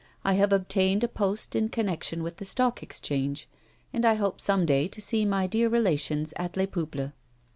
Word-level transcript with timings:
"I 0.25 0.33
have 0.33 0.51
obtained 0.51 1.03
a 1.03 1.07
post 1.07 1.55
in 1.55 1.69
con 1.69 1.85
nection 1.85 2.23
with 2.23 2.37
the 2.37 2.43
Stock 2.45 2.81
Exchange, 2.81 3.47
and 3.93 4.03
I 4.03 4.15
hope 4.15 4.41
some 4.41 4.65
day 4.65 4.87
to 4.87 4.99
see 4.99 5.25
my 5.25 5.45
dear 5.45 5.69
relations 5.69 6.33
at 6.37 6.57
Les 6.57 6.65
Peuples." 6.65 7.11